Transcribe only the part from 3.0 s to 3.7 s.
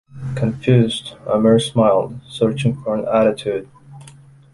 attitude.